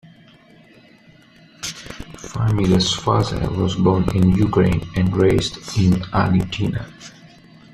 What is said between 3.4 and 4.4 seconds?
was born in